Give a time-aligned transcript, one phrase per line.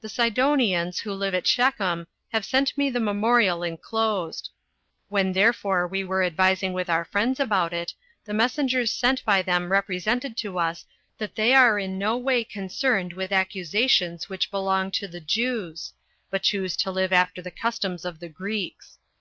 [0.00, 4.50] The Sidonians, who live at Shechem, have sent me the memorial enclosed.
[5.08, 7.92] When therefore we were advising with our friends about it,
[8.24, 10.86] the messengers sent by them represented to us
[11.18, 15.92] that they are no way concerned with accusations which belong to the Jews,
[16.30, 18.98] but choose to live after the customs of the Greeks.